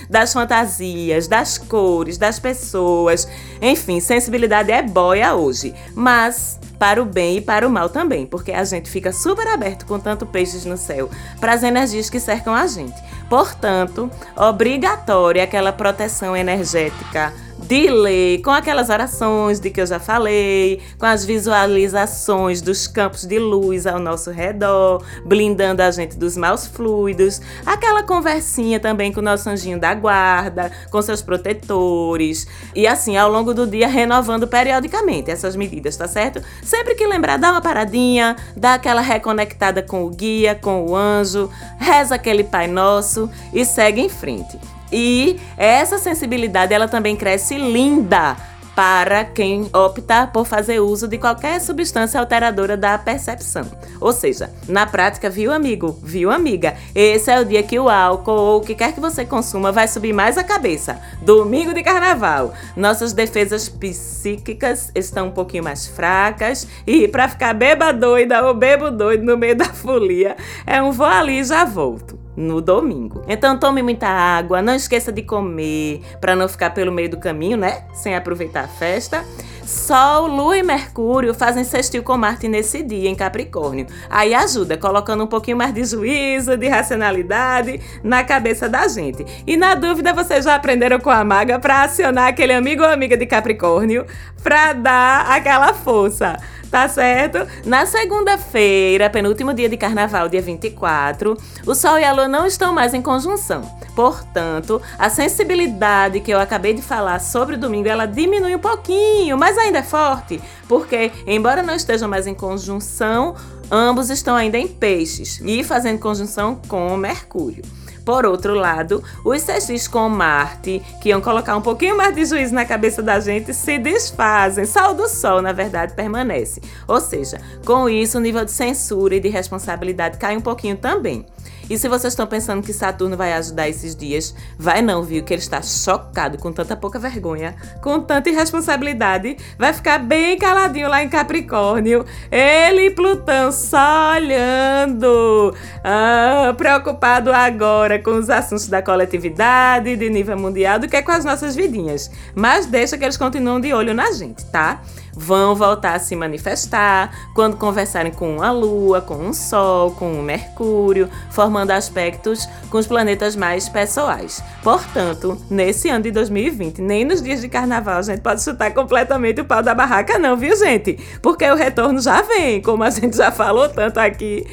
das 0.09 0.33
fantasias, 0.33 1.27
das 1.29 1.59
cores, 1.59 2.19
das 2.19 2.39
pessoas. 2.39 3.29
Enfim, 3.61 4.01
sensibilidade 4.01 4.71
é 4.73 4.83
boia 4.83 5.35
hoje. 5.35 5.75
Mas 5.95 6.59
para 6.79 7.01
o 7.03 7.07
bem 7.07 7.39
e 7.39 7.41
para 7.41 7.67
o 7.67 7.71
mal 7.71 7.89
também, 7.89 8.27
porque 8.27 8.53
a 8.53 8.65
gente 8.65 8.91
fica 8.91 9.13
super 9.13 9.47
aberto 9.49 9.87
com 9.87 9.99
tanto 9.99 10.27
peixes 10.27 10.65
no 10.65 10.77
céu 10.77 11.09
para 11.41 11.53
as 11.53 11.63
energias 11.63 12.11
que 12.11 12.21
cercam 12.21 12.55
a 12.55 12.67
gente. 12.67 12.97
Portanto, 13.29 14.11
obrigatória 14.37 15.43
aquela 15.43 15.73
proteção 15.73 16.37
energética 16.37 17.33
de 17.59 17.89
lei, 17.91 18.41
com 18.43 18.51
aquelas 18.51 18.91
orações 18.91 19.59
de 19.59 19.71
que 19.71 19.81
eu 19.81 19.87
já 19.87 19.99
falei, 19.99 20.81
com 20.99 21.07
as 21.07 21.25
visualizações 21.25 22.61
dos 22.61 22.87
campos 22.87 23.25
de 23.25 23.39
luz 23.39 23.87
ao 23.87 23.99
nosso 23.99 24.31
redor, 24.31 25.03
blindando 25.25 25.83
a 25.83 25.91
gente 25.91 26.17
dos 26.17 26.37
maus 26.37 26.67
fluidos, 26.67 27.41
aquela 27.65 28.03
conversinha 28.03 28.79
também 28.79 29.13
com 29.13 29.21
o 29.21 29.25
nosso 29.25 29.49
anjinho 29.49 29.81
da 29.81 29.95
guarda, 29.95 30.71
com 30.91 31.01
seus 31.01 31.23
protetores, 31.23 32.47
e 32.75 32.87
assim 32.87 33.17
ao 33.17 33.31
longo 33.31 33.55
do 33.55 33.67
dia 33.67 33.89
renovando 33.89 34.47
periodicamente 34.47 35.31
essas 35.31 35.57
medidas, 35.57 35.97
tá 35.97 36.07
certo? 36.07 36.43
Sempre 36.63 36.95
que 36.95 37.07
lembrar, 37.07 37.39
dá 37.39 37.51
uma 37.51 37.61
paradinha, 37.61 38.37
dá 38.57 38.75
aquela 38.75 39.01
reconectada 39.01 39.83
com 39.83 40.05
o 40.05 40.11
guia, 40.11 40.55
com 40.55 40.87
o 40.87 40.95
anjo, 40.95 41.51
reza 41.79 42.15
aquele 42.15 42.45
Pai 42.45 42.67
Nosso 42.67 43.31
e 43.53 43.65
segue 43.65 44.01
em 44.01 44.09
frente. 44.09 44.75
E 44.93 45.38
essa 45.57 45.99
sensibilidade 45.99 46.73
ela 46.73 46.88
também 46.88 47.16
cresce 47.16 47.57
linda 47.57 48.37
para 48.76 49.25
quem 49.25 49.71
opta 49.73 50.26
por 50.26 50.47
fazer 50.47 50.81
uso 50.81 51.09
de 51.09 51.16
qualquer 51.16 51.59
substância 51.62 52.21
alteradora 52.21 52.76
da 52.76 52.99
percepção. 52.99 53.64
Ou 53.99 54.12
seja, 54.12 54.50
na 54.69 54.87
prática, 54.87 55.31
viu 55.31 55.50
amigo, 55.50 55.99
viu 56.02 56.31
amiga, 56.31 56.76
esse 56.95 57.31
é 57.31 57.40
o 57.40 57.45
dia 57.45 57.62
que 57.62 57.78
o 57.78 57.88
álcool 57.88 58.33
ou 58.33 58.59
o 58.59 58.61
que 58.61 58.75
quer 58.75 58.93
que 58.93 59.00
você 59.00 59.25
consuma 59.25 59.73
vai 59.73 59.88
subir 59.88 60.12
mais 60.12 60.37
a 60.37 60.45
cabeça. 60.45 61.00
Domingo 61.23 61.73
de 61.73 61.83
carnaval. 61.83 62.52
Nossas 62.76 63.14
defesas 63.14 63.66
psíquicas 63.66 64.93
estão 64.95 65.28
um 65.28 65.33
pouquinho 65.33 65.64
mais 65.64 65.87
fracas 65.87 66.69
e 66.87 67.09
para 67.09 67.28
ficar 67.28 67.55
beba 67.55 67.95
doida 67.95 68.47
ou 68.47 68.52
bebo 68.52 68.90
doido 68.90 69.25
no 69.25 69.38
meio 69.38 69.57
da 69.57 69.73
folia, 69.73 70.37
é 70.66 70.83
um 70.83 70.93
vou 70.93 71.07
ali 71.07 71.43
já 71.43 71.64
volto 71.64 72.25
no 72.37 72.61
domingo. 72.61 73.23
Então 73.26 73.59
tome 73.59 73.83
muita 73.83 74.07
água, 74.07 74.61
não 74.61 74.75
esqueça 74.75 75.11
de 75.11 75.23
comer 75.23 76.02
para 76.21 76.37
não 76.37 76.49
ficar 76.49 76.71
pelo 76.71 76.93
meio 76.93 77.09
do 77.09 77.19
caminho, 77.19 77.57
né? 77.57 77.85
Sem 77.95 78.14
aproveitar 78.14 78.64
a 78.64 78.69
festa. 78.69 79.25
Sol, 79.66 80.28
Lua 80.28 80.57
e 80.57 80.62
Mercúrio 80.62 81.35
fazem 81.35 81.64
sextil 81.64 82.00
com 82.05 82.16
Marte 82.16 82.47
nesse 82.47 82.85
dia 82.85 83.11
em 83.11 83.16
Capricórnio. 83.16 83.87
Aí 84.09 84.33
ajuda, 84.33 84.76
colocando 84.76 85.25
um 85.25 85.26
pouquinho 85.26 85.57
mais 85.57 85.75
de 85.75 85.85
juízo, 85.85 86.57
de 86.57 86.69
racionalidade 86.69 87.81
na 88.05 88.23
cabeça 88.23 88.69
da 88.69 88.87
gente. 88.87 89.26
E 89.45 89.57
na 89.57 89.75
dúvida, 89.75 90.12
vocês 90.12 90.45
já 90.45 90.55
aprenderam 90.55 91.00
com 91.00 91.11
a 91.11 91.25
maga 91.25 91.59
para 91.59 91.83
acionar 91.83 92.28
aquele 92.28 92.52
amigo 92.52 92.85
ou 92.85 92.88
amiga 92.88 93.16
de 93.16 93.26
Capricórnio 93.26 94.07
para 94.40 94.73
dar 94.73 95.26
aquela 95.33 95.75
força 95.75 96.37
tá 96.76 96.90
certo? 96.90 97.38
Na 97.64 97.87
segunda-feira, 97.87 99.09
penúltimo 99.09 99.54
dia 99.54 99.66
de 99.66 99.78
carnaval, 99.78 100.28
dia 100.28 100.42
24, 100.42 101.35
o 101.66 101.75
Sol 101.75 101.99
e 101.99 102.04
a 102.04 102.12
Lua 102.12 102.28
não 102.28 102.47
estão 102.47 102.71
mais 102.71 102.92
em 102.92 103.00
conjunção. 103.00 103.62
Portanto, 103.95 104.83
a 104.99 105.09
sensibilidade 105.09 106.21
que 106.21 106.30
eu 106.30 106.38
acabei 106.38 106.75
de 106.75 106.83
falar 106.83 107.18
sobre 107.18 107.54
o 107.54 107.59
domingo, 107.59 107.88
ela 107.88 108.04
diminui 108.04 108.54
um 108.54 108.59
pouquinho, 108.59 109.38
mas 109.38 109.56
ainda 109.56 109.78
é 109.78 109.83
forte, 109.83 110.38
porque 110.68 111.11
embora 111.26 111.62
não 111.62 111.75
estejam 111.75 112.11
mais 112.11 112.26
em 112.26 112.35
conjunção, 112.35 113.35
ambos 113.71 114.11
estão 114.11 114.37
ainda 114.37 114.59
em 114.59 114.68
peixes 114.68 115.40
e 115.42 115.64
fazendo 115.64 115.99
conjunção 115.99 116.61
com 116.68 116.95
Mercúrio. 116.99 117.64
Por 118.07 118.25
outro 118.25 118.55
lado, 118.55 119.03
os 119.25 119.43
sextis 119.43 119.89
com 119.89 120.09
Marte, 120.09 120.81
que 121.03 121.09
iam 121.09 121.21
colocar 121.21 121.57
um 121.57 121.61
pouquinho 121.61 121.97
mais 121.97 122.15
de 122.15 122.25
juízo 122.25 122.55
na 122.55 122.65
cabeça 122.65 123.03
da 123.03 123.19
gente, 123.19 123.53
se 123.53 123.79
desfazem. 123.79 124.65
O 124.89 124.95
do 124.95 125.09
Sol, 125.09 125.43
na 125.43 125.53
verdade, 125.53 125.93
permanece. 125.93 126.63
Ou 126.87 127.01
seja, 127.01 127.41
com 127.65 127.89
isso, 127.89 128.19
o 128.19 128.21
nível 128.21 128.45
de 128.45 128.53
censura 128.53 129.17
e 129.17 129.21
de 129.21 129.29
responsabilidade 129.29 130.19
cai 130.19 130.37
um 130.37 130.41
pouquinho 130.41 130.77
também. 130.77 131.27
E 131.68 131.76
se 131.76 131.88
vocês 131.88 132.12
estão 132.12 132.26
pensando 132.26 132.62
que 132.62 132.73
Saturno 132.73 133.16
vai 133.16 133.32
ajudar 133.32 133.68
esses 133.68 133.94
dias, 133.94 134.35
vai 134.58 134.82
não, 134.82 135.02
viu? 135.02 135.23
Que 135.25 135.35
ele 135.35 135.42
está 135.42 135.61
chocado 135.62 136.38
com 136.38 136.52
tanta 136.52 136.76
pouca 136.76 136.99
vergonha, 136.99 137.54
com 137.82 138.00
tanta 138.00 138.30
irresponsabilidade. 138.30 139.37
Vai 139.58 139.73
ficar 139.73 139.99
bem 139.99 140.38
caladinho 140.38 140.88
lá 140.88 141.02
em 141.02 141.08
Capricórnio. 141.08 142.04
Ele 142.30 142.87
e 142.87 142.90
Plutão 142.90 143.50
só 143.50 144.12
olhando. 144.14 145.54
Ah, 145.82 146.54
preocupado 146.56 147.32
agora 147.32 147.99
com 147.99 148.12
os 148.12 148.30
assuntos 148.30 148.68
da 148.68 148.80
coletividade, 148.82 149.96
de 149.96 150.09
nível 150.09 150.38
mundial, 150.38 150.79
do 150.79 150.88
que 150.88 151.02
com 151.02 151.12
as 151.12 151.24
nossas 151.24 151.57
vidinhas. 151.57 152.11
Mas 152.35 152.66
deixa 152.66 152.96
que 152.96 153.05
eles 153.05 153.16
continuam 153.16 153.61
de 153.61 153.72
olho 153.72 153.92
na 153.92 154.12
gente, 154.12 154.44
tá? 154.46 154.83
Vão 155.16 155.55
voltar 155.55 155.94
a 155.94 155.98
se 155.98 156.14
manifestar 156.14 157.11
quando 157.35 157.57
conversarem 157.57 158.12
com 158.12 158.42
a 158.42 158.50
Lua, 158.50 159.00
com 159.00 159.14
um 159.14 159.33
Sol, 159.33 159.92
com 159.92 160.12
um 160.12 160.22
Mercúrio, 160.22 161.09
formando 161.31 161.70
aspectos 161.70 162.46
com 162.68 162.76
os 162.76 162.87
planetas 162.87 163.35
mais 163.35 163.68
pessoais. 163.68 164.42
Portanto, 164.62 165.40
nesse 165.48 165.88
ano 165.88 166.05
de 166.05 166.11
2020, 166.11 166.83
nem 166.83 167.05
nos 167.05 167.22
dias 167.22 167.40
de 167.40 167.48
carnaval 167.48 167.98
a 167.98 168.02
gente 168.02 168.20
pode 168.20 168.42
chutar 168.42 168.74
completamente 168.74 169.40
o 169.40 169.44
pau 169.44 169.62
da 169.62 169.74
barraca, 169.74 170.18
não, 170.18 170.37
viu, 170.37 170.55
gente? 170.55 170.98
Porque 171.22 171.48
o 171.50 171.55
retorno 171.55 172.00
já 172.00 172.20
vem, 172.20 172.61
como 172.61 172.85
a 172.85 172.90
gente 172.90 173.16
já 173.16 173.33
falou 173.33 173.68
tanto 173.68 173.98
aqui 173.98 174.46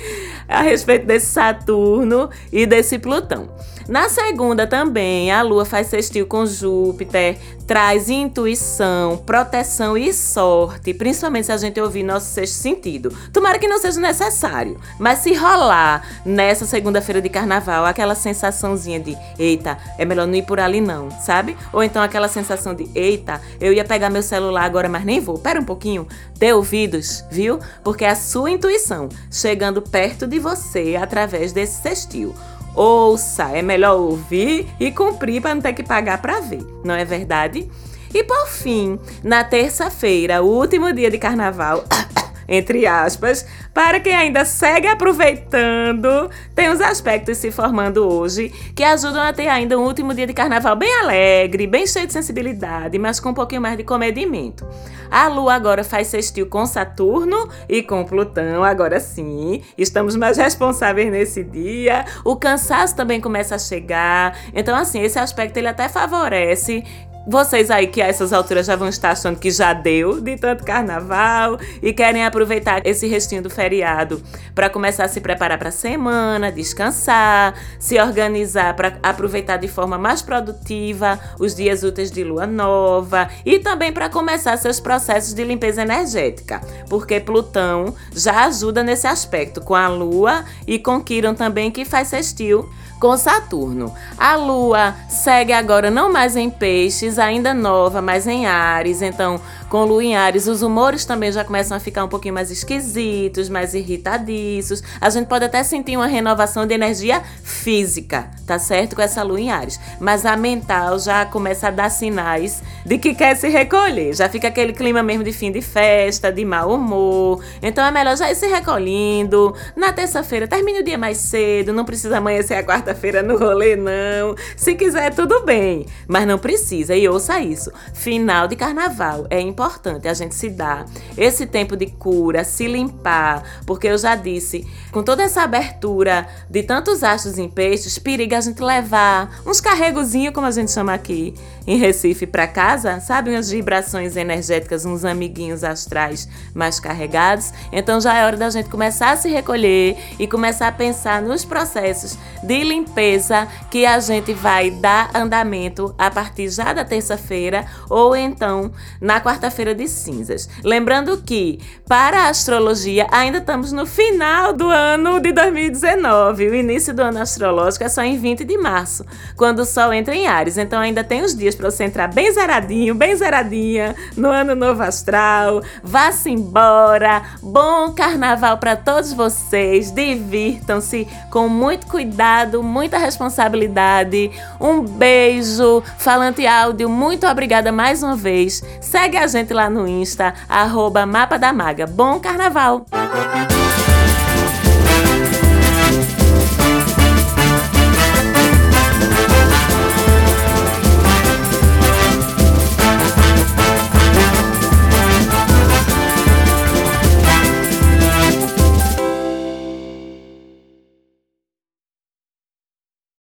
a 0.48 0.62
respeito 0.62 1.06
desse 1.06 1.28
Saturno 1.28 2.30
e 2.52 2.66
desse 2.66 2.98
Plutão. 2.98 3.50
Na 3.88 4.08
segunda 4.08 4.66
também, 4.66 5.30
a 5.32 5.42
Lua 5.42 5.66
faz 5.66 5.88
sextil 5.88 6.26
com 6.26 6.46
Júpiter, 6.46 7.38
traz 7.68 8.10
intuição, 8.10 9.18
proteção 9.18 9.98
e 9.98 10.14
sorte, 10.14 10.94
principalmente 10.94 11.48
se 11.48 11.52
a 11.52 11.58
gente 11.58 11.82
ouvir 11.82 12.04
nosso 12.04 12.28
sexto 12.28 12.54
sentido. 12.54 13.14
Tomara 13.32 13.60
que 13.60 13.68
não 13.68 13.78
seja 13.80 14.00
necessário, 14.00 14.80
mas 14.98 15.20
se 15.20 15.34
rolar 15.34 16.02
nessa 16.26 16.66
segunda-feira 16.66 17.22
de 17.22 17.28
carnaval 17.30 17.86
aquela 17.86 18.16
sensaçãozinha 18.16 19.00
de 19.00 19.18
eita, 19.38 19.78
é 19.98 20.06
melhor 20.06 20.28
não 20.28 20.36
ir 20.36 20.44
por 20.44 20.60
ali 20.60 20.80
não, 20.80 21.10
sabe? 21.12 21.58
Ou 21.74 21.84
então 21.84 22.02
aquela 22.02 22.30
sensação 22.30 22.74
de 22.74 22.90
eita, 22.96 23.42
eu 23.60 23.74
ia 23.74 23.84
pegar 23.84 24.10
meu 24.10 24.24
celular 24.24 24.64
agora, 24.64 24.88
mas 24.88 25.04
nem 25.04 25.20
vou. 25.20 25.38
Pera 25.38 25.60
um 25.60 25.66
pouquinho, 25.66 26.08
dê 26.38 26.54
ouvidos, 26.54 27.24
viu? 27.30 27.60
Porque 27.84 28.06
é 28.06 28.10
a 28.10 28.16
sua 28.16 28.50
intuição 28.50 29.10
chegando 29.30 29.82
perto 29.82 30.26
de 30.26 30.40
você 30.40 30.96
através 30.96 31.52
desse 31.52 31.82
sextil. 31.82 32.34
Ouça, 32.76 33.50
é 33.56 33.62
melhor 33.62 34.00
ouvir 34.00 34.68
e 34.80 34.92
cumprir 34.92 35.42
para 35.42 35.54
não 35.54 35.62
ter 35.62 35.74
que 35.74 35.84
pagar 35.84 36.22
para 36.22 36.40
ver, 36.40 36.66
não 36.84 36.96
é 36.96 37.06
verdade? 37.06 37.70
E 38.14 38.24
por 38.24 38.48
fim, 38.48 39.00
na 39.24 39.44
terça-feira, 39.44 40.42
último 40.42 40.92
dia 40.92 41.10
de 41.10 41.18
carnaval, 41.18 41.84
entre 42.48 42.86
aspas, 42.86 43.46
para 43.74 44.00
quem 44.00 44.16
ainda 44.16 44.46
segue 44.46 44.88
aproveitando, 44.88 46.30
tem 46.56 46.70
os 46.70 46.82
aspectos 46.82 47.38
se 47.38 47.52
formando 47.52 48.08
hoje 48.08 48.50
que 48.76 48.84
ajudam 48.84 49.22
a 49.22 49.34
ter 49.34 49.48
ainda 49.48 49.78
um 49.78 49.84
último 49.84 50.14
dia 50.14 50.28
de 50.28 50.34
carnaval 50.34 50.76
bem 50.76 50.94
alegre, 51.00 51.68
bem 51.68 51.86
cheio 51.88 52.08
de 52.08 52.14
sensibilidade, 52.14 52.98
mas 52.98 53.20
com 53.20 53.30
um 53.30 53.34
pouquinho 53.34 53.62
mais 53.62 53.78
de 53.78 53.84
comedimento. 53.84 54.68
A 55.10 55.28
Lua 55.28 55.54
agora 55.54 55.84
faz 55.84 56.08
sextil 56.08 56.48
com 56.48 56.66
Saturno 56.66 57.48
e 57.70 57.84
com 57.84 58.04
Plutão, 58.04 58.64
agora 58.64 59.00
sim. 59.00 59.62
Estamos 59.78 60.16
mais 60.16 60.38
responsáveis 60.38 61.12
nesse 61.12 61.44
dia. 61.44 62.06
O 62.24 62.36
cansaço 62.36 62.96
também 62.96 63.22
começa 63.22 63.56
a 63.56 63.60
chegar. 63.60 64.38
Então, 64.54 64.76
assim, 64.76 65.02
esse 65.02 65.20
aspecto 65.20 65.58
ele 65.58 65.68
até 65.68 65.88
favorece 65.88 66.84
vocês 67.26 67.72
aí 67.72 67.88
que 67.88 68.02
a 68.02 68.08
essas 68.08 68.34
alturas 68.34 68.66
já 68.66 68.76
vão 68.76 68.90
estar 68.90 69.12
achando 69.12 69.40
que 69.40 69.50
já 69.50 69.74
deu 69.74 70.20
de 70.20 70.36
tanto 70.36 70.64
carnaval 70.64 71.58
e 71.82 71.94
querem 71.94 72.26
aproveitar 72.26 72.86
esse 72.86 73.08
restinho 73.08 73.42
do 73.42 73.50
feriado 73.50 74.22
para 74.54 74.70
começar 74.70 75.06
a 75.06 75.08
se 75.08 75.22
preparar 75.22 75.58
para 75.58 75.70
a 75.70 75.72
semana, 75.72 76.52
descansar, 76.52 77.54
se 77.80 78.00
organizar 78.00 78.76
para 78.76 78.98
aproveitar 79.02 79.58
de 79.58 79.68
forma 79.68 79.98
mais 79.98 80.22
produtiva 80.22 81.20
os 81.40 81.56
dias 81.56 81.84
úteis 81.84 82.12
de 82.12 82.24
lua 82.24 82.46
nova 82.46 83.30
e 83.46 83.60
também 83.60 83.92
para 83.92 84.10
começar 84.10 84.58
seus 84.58 84.80
processos 84.80 85.34
de 85.34 85.44
limpeza 85.44 85.82
energética, 85.82 86.62
porque 86.90 87.20
Plutão 87.20 87.96
já 88.14 88.46
ajuda 88.46 88.84
nesse 88.84 89.08
aspecto 89.08 89.62
com 89.62 89.76
a 89.76 89.88
lua 89.88 90.44
e 90.68 90.78
com 90.78 91.02
Quiron 91.02 91.34
também 91.34 91.72
que 91.72 91.86
faz 91.86 92.10
sextil 92.10 92.70
com 93.04 93.18
Saturno. 93.18 93.94
A 94.18 94.38
Lua 94.38 94.96
segue 95.10 95.52
agora 95.52 95.92
não 95.92 96.10
mais 96.10 96.38
em 96.38 96.50
Peixes, 96.50 97.20
ainda 97.20 97.54
nova, 97.54 98.02
mas 98.02 98.26
em 98.26 98.46
Ares. 98.46 99.02
Então, 99.02 99.42
com 99.74 99.86
Lua 99.86 100.04
em 100.04 100.16
Ares, 100.16 100.46
os 100.46 100.62
humores 100.62 101.04
também 101.04 101.32
já 101.32 101.44
começam 101.44 101.76
a 101.76 101.80
ficar 101.80 102.04
um 102.04 102.08
pouquinho 102.08 102.36
mais 102.36 102.52
esquisitos, 102.52 103.50
mais 103.50 103.74
irritadiços. 103.74 104.84
A 105.02 105.10
gente 105.10 105.26
pode 105.26 105.46
até 105.46 105.64
sentir 105.64 105.98
uma 105.98 106.06
renovação 106.06 106.68
de 106.68 106.76
energia 106.76 107.24
física, 107.42 108.30
tá 108.46 108.60
certo? 108.60 108.96
Com 108.96 109.02
essa 109.02 109.24
Lua 109.24 109.42
em 109.42 109.50
Ares. 109.50 109.80
Mas 110.00 110.28
a 110.28 110.38
mental 110.38 111.00
já 111.00 111.26
começa 111.26 111.70
a 111.70 111.72
dar 111.72 111.90
sinais 111.90 112.62
de 112.86 113.00
que 113.00 113.16
quer 113.16 113.36
se 113.36 113.50
recolher. 113.50 114.14
Já 114.14 114.30
fica 114.30 114.48
aquele 114.48 114.74
clima 114.74 115.02
mesmo 115.02 115.24
de 115.24 115.34
fim 115.34 115.52
de 115.52 115.60
festa, 115.64 116.32
de 116.32 116.46
mau 116.46 116.76
humor. 116.76 117.44
Então 117.60 117.84
é 117.84 117.90
melhor 117.90 118.16
já 118.16 118.30
ir 118.30 118.36
se 118.36 118.46
recolhendo. 118.46 119.56
Na 119.76 119.92
terça-feira, 119.92 120.48
termine 120.48 120.82
o 120.82 120.84
dia 120.84 121.00
mais 121.00 121.18
cedo, 121.18 121.74
não 121.74 121.84
precisa 121.84 122.20
amanhecer 122.20 122.54
a 122.54 122.64
quarta 122.64 122.94
quarta-feira 122.94 123.24
no 123.24 123.40
rolê, 123.40 123.76
não. 123.76 124.36
Se 124.56 124.76
quiser, 124.76 125.16
tudo 125.16 125.44
bem. 125.44 125.88
Mas 126.08 126.28
não 126.28 126.38
precisa, 126.38 126.96
e 126.96 127.10
ouça 127.10 127.40
isso. 127.40 127.72
Final 127.92 128.48
de 128.48 128.56
carnaval 128.56 129.26
é 129.32 129.42
importante 129.42 129.63
importante 129.64 130.10
a 130.10 130.14
gente 130.14 130.36
se 130.36 130.50
dar 130.50 130.86
esse 131.18 131.46
tempo 131.46 131.78
de 131.78 131.86
cura, 131.86 132.44
se 132.44 132.68
limpar, 132.68 133.62
porque 133.66 133.88
eu 133.88 133.98
já 133.98 134.14
disse, 134.14 134.68
com 134.92 135.02
toda 135.02 135.24
essa 135.24 135.42
abertura 135.42 136.28
de 136.50 136.64
tantos 136.64 137.02
astros 137.02 137.38
em 137.38 137.48
peixes, 137.48 137.98
periga 137.98 138.38
a 138.38 138.42
gente 138.42 138.62
levar 138.62 139.42
uns 139.46 139.62
carregozinhos, 139.62 140.34
como 140.34 140.46
a 140.46 140.52
gente 140.52 140.72
chama 140.72 140.94
aqui 140.94 141.34
em 141.66 141.78
Recife, 141.78 142.28
para 142.28 142.46
casa, 142.46 143.00
sabe? 143.00 143.30
Umas 143.30 143.50
vibrações 143.50 144.18
energéticas, 144.18 144.86
uns 144.86 145.06
amiguinhos 145.06 145.64
astrais 145.64 146.28
mais 146.54 146.80
carregados. 146.80 147.54
Então 147.72 148.02
já 148.02 148.18
é 148.18 148.26
hora 148.26 148.36
da 148.36 148.50
gente 148.50 148.70
começar 148.70 149.12
a 149.12 149.18
se 149.18 149.30
recolher 149.30 149.98
e 150.20 150.28
começar 150.28 150.68
a 150.68 150.72
pensar 150.72 151.22
nos 151.22 151.46
processos 151.46 152.18
de 152.44 152.64
limpeza 152.64 153.48
que 153.72 153.86
a 153.86 154.00
gente 154.00 154.34
vai 154.34 154.72
dar 154.72 155.10
andamento 155.16 155.96
a 155.98 156.12
partir 156.12 156.50
já 156.50 156.74
da 156.74 156.84
terça-feira 156.84 157.66
ou 157.90 158.14
então 158.14 158.72
na 159.00 159.22
quarta-feira 159.44 159.76
de 159.76 159.88
cinzas. 159.88 160.48
Lembrando 160.64 161.18
que, 161.18 161.60
para 161.88 162.24
a 162.24 162.30
astrologia, 162.30 163.08
ainda 163.12 163.40
estamos 163.40 163.74
no 163.74 163.86
final 163.86 164.54
do 164.54 164.70
ano 164.70 165.20
de 165.20 165.34
2019. 165.34 166.48
O 166.48 166.56
início 166.56 166.94
do 166.94 167.02
ano 167.02 167.20
astrológico 167.20 167.84
é 167.84 167.90
só 167.90 168.02
em 168.04 168.18
20 168.18 168.46
de 168.46 168.58
março, 168.58 169.06
quando 169.36 169.60
o 169.60 169.66
Sol 169.66 169.92
entra 169.92 170.16
em 170.16 170.28
Ares. 170.28 170.58
Então 170.58 170.80
ainda 170.80 171.04
tem 171.04 171.24
uns 171.24 171.36
dias 171.36 171.56
para 171.56 171.70
você 171.70 171.84
entrar 171.84 172.08
bem 172.08 172.32
zeradinho, 172.32 172.96
bem 172.96 173.16
zeradinha 173.16 173.96
no 174.16 174.30
ano 174.30 174.56
novo 174.56 174.82
astral. 174.82 175.62
Vá-se 175.84 176.30
embora. 176.30 177.24
Bom 177.42 177.92
carnaval 177.92 178.58
para 178.58 178.78
todos 178.78 179.12
vocês. 179.12 179.92
Divirtam-se 179.92 181.08
com 181.30 181.50
muito 181.50 181.88
cuidado, 181.88 182.64
muita 182.64 182.98
responsabilidade. 182.98 184.32
Um 184.60 184.82
beijo. 184.82 185.84
Falante 185.98 186.46
áudio, 186.48 186.88
muito 186.88 187.28
obrigada 187.28 187.72
mais 187.72 188.02
uma 188.02 188.16
vez. 188.16 188.64
Segue 188.80 189.18
a 189.18 189.33
gente 189.34 189.54
lá 189.54 189.70
no 189.70 189.88
Insta, 189.88 190.34
arroba 190.48 191.06
Mapa 191.06 191.38
da 191.38 191.52
Maga. 191.52 191.88
Bom 191.88 192.20
carnaval! 192.20 192.86